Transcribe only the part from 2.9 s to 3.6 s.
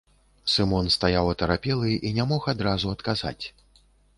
адказаць.